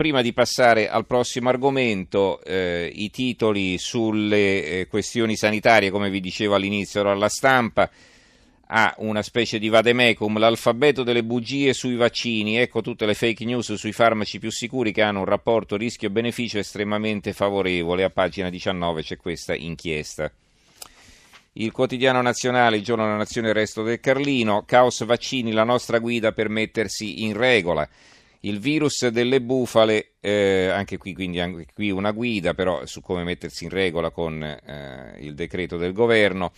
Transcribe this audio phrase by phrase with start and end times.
[0.00, 6.20] Prima di passare al prossimo argomento, eh, i titoli sulle eh, questioni sanitarie, come vi
[6.20, 7.90] dicevo all'inizio, alla stampa
[8.68, 13.74] ha una specie di vademecum, l'alfabeto delle bugie sui vaccini, ecco tutte le fake news
[13.74, 19.18] sui farmaci più sicuri che hanno un rapporto rischio-beneficio estremamente favorevole, a pagina 19 c'è
[19.18, 20.32] questa inchiesta.
[21.52, 25.98] Il quotidiano nazionale, il giorno della nazione, il resto del Carlino, caos vaccini, la nostra
[25.98, 27.86] guida per mettersi in regola
[28.40, 33.24] il virus delle bufale, eh, anche qui quindi anche qui una guida però su come
[33.24, 36.52] mettersi in regola con eh, il decreto del governo.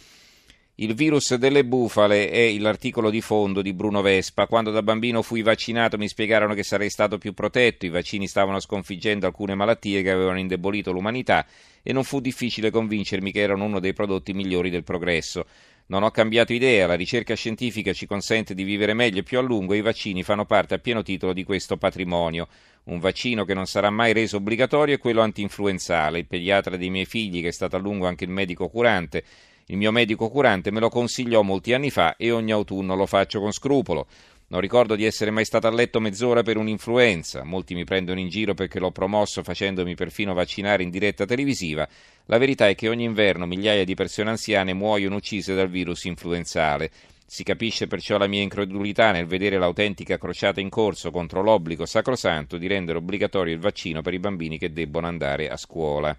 [0.77, 4.47] Il virus delle bufale è l'articolo di fondo di Bruno Vespa.
[4.47, 8.59] Quando da bambino fui vaccinato mi spiegarono che sarei stato più protetto, i vaccini stavano
[8.59, 11.47] sconfiggendo alcune malattie che avevano indebolito l'umanità
[11.83, 15.47] e non fu difficile convincermi che erano uno dei prodotti migliori del progresso.
[15.93, 19.43] Non ho cambiato idea, la ricerca scientifica ci consente di vivere meglio e più a
[19.43, 22.49] lungo e i vaccini fanno parte a pieno titolo di questo patrimonio.
[22.85, 26.21] Un vaccino che non sarà mai reso obbligatorio è quello antinfluenzale.
[26.21, 29.23] Il pediatra dei miei figli, che è stato a lungo anche il medico curante,
[29.67, 33.41] il mio medico curante me lo consigliò molti anni fa e ogni autunno lo faccio
[33.41, 34.07] con scrupolo.
[34.53, 37.43] Non ricordo di essere mai stato a letto mezz'ora per un'influenza.
[37.43, 41.89] Molti mi prendono in giro perché l'ho promosso facendomi perfino vaccinare in diretta televisiva.
[42.27, 46.91] La verità è che ogni inverno migliaia di persone anziane muoiono uccise dal virus influenzale.
[47.25, 52.59] Si capisce perciò la mia incredulità nel vedere l'autentica crociata in corso contro l'obbligo sacrosanto
[52.59, 56.15] di rendere obbligatorio il vaccino per i bambini che debbono andare a scuola.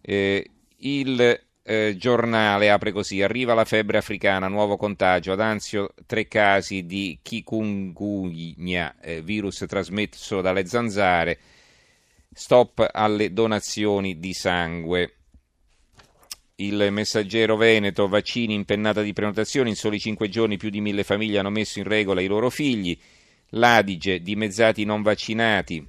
[0.00, 1.40] Eh, il
[1.70, 5.30] eh, giornale apre così: Arriva la febbre africana, nuovo contagio.
[5.32, 11.38] Ad Anzio, tre casi di chikungunya, eh, virus trasmesso dalle zanzare.
[12.32, 15.14] Stop alle donazioni di sangue.
[16.56, 21.38] Il messaggero Veneto, vaccini, impennata di prenotazioni, in soli cinque giorni più di mille famiglie
[21.38, 22.98] hanno messo in regola i loro figli.
[23.50, 25.86] L'Adige, dimezzati non vaccinati,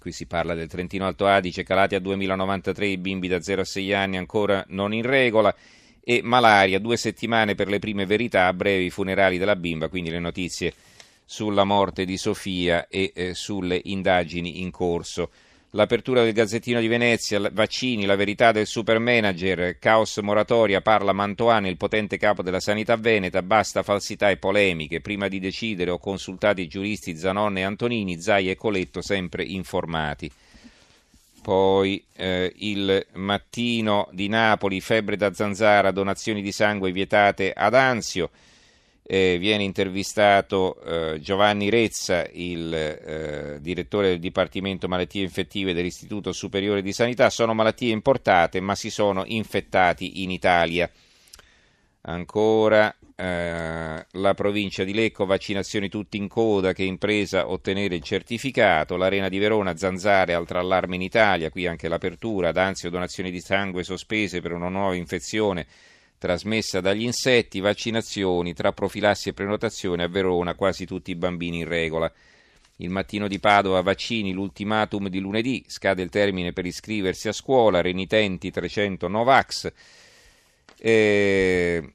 [0.00, 3.64] qui si parla del Trentino Alto Adige, calati a 2093 i bimbi da 0 a
[3.64, 5.54] 6 anni ancora non in regola
[6.02, 10.10] e malaria, due settimane per le prime verità, a breve i funerali della bimba, quindi
[10.10, 10.72] le notizie
[11.24, 15.30] sulla morte di Sofia e eh, sulle indagini in corso
[15.70, 21.76] l'apertura del Gazzettino di Venezia, vaccini, la verità del supermanager, caos moratoria, parla Mantoani, il
[21.76, 26.68] potente capo della sanità veneta, basta falsità e polemiche, prima di decidere ho consultato i
[26.68, 30.30] giuristi Zanon e Antonini, Zai e Coletto sempre informati.
[31.42, 38.30] Poi eh, il mattino di Napoli, febbre da zanzara, donazioni di sangue vietate ad Anzio
[39.12, 46.80] eh, viene intervistato eh, Giovanni Rezza, il eh, direttore del Dipartimento Malattie Infettive dell'Istituto Superiore
[46.80, 47.28] di Sanità.
[47.28, 50.88] Sono malattie importate, ma si sono infettati in Italia.
[52.02, 58.96] Ancora eh, la provincia di Lecco, vaccinazioni tutti in coda, che impresa ottenere il certificato.
[58.96, 63.82] L'Arena di Verona, zanzare, altro allarme in Italia, qui anche l'apertura, d'anzio donazioni di sangue
[63.82, 65.66] sospese per una nuova infezione
[66.20, 71.68] trasmessa dagli insetti, vaccinazioni, tra profilassi e prenotazione a Verona, quasi tutti i bambini in
[71.68, 72.12] regola.
[72.76, 77.80] Il mattino di Padova, vaccini, l'ultimatum di lunedì, scade il termine per iscriversi a scuola,
[77.80, 79.72] renitenti 300 Novax,
[80.78, 81.92] eh,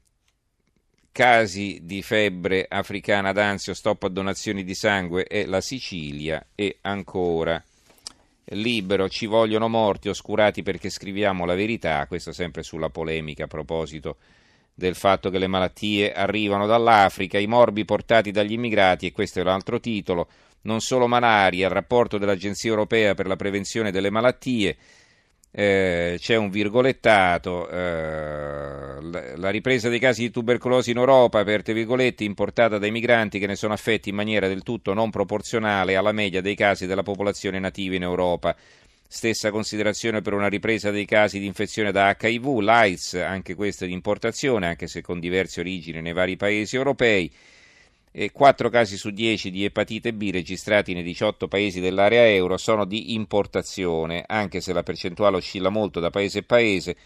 [1.12, 7.62] casi di febbre africana d'ansia, stop a donazioni di sangue e la Sicilia e ancora
[8.50, 14.16] libero, ci vogliono morti oscurati perché scriviamo la verità, questo sempre sulla polemica a proposito
[14.74, 19.42] del fatto che le malattie arrivano dall'Africa, i morbi portati dagli immigrati, e questo è
[19.42, 20.28] l'altro titolo,
[20.62, 24.76] non solo malaria, il rapporto dell'Agenzia Europea per la prevenzione delle malattie,
[25.58, 29.00] eh, c'è un virgolettato, eh,
[29.36, 33.56] la ripresa dei casi di tubercolosi in Europa, aperte virgolette, importata dai migranti che ne
[33.56, 37.94] sono affetti in maniera del tutto non proporzionale alla media dei casi della popolazione nativa
[37.94, 38.54] in Europa.
[39.08, 43.92] Stessa considerazione per una ripresa dei casi di infezione da HIV, l'AIDS, anche questa di
[43.92, 47.32] importazione, anche se con diverse origini nei vari paesi europei
[48.18, 52.86] e 4 casi su 10 di epatite B registrati nei 18 paesi dell'area euro sono
[52.86, 56.96] di importazione, anche se la percentuale oscilla molto da paese a paese,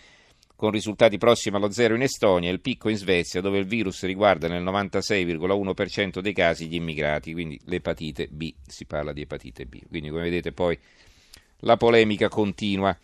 [0.54, 4.04] con risultati prossimi allo zero in Estonia e il picco in Svezia, dove il virus
[4.04, 9.80] riguarda nel 96,1% dei casi gli immigrati, quindi l'epatite B, si parla di epatite B.
[9.88, 10.78] Quindi come vedete poi
[11.62, 12.96] la polemica continua.